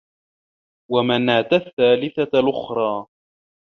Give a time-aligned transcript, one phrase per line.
[0.91, 3.05] وَمَناةَ الثّالِثَةَ الأُخرى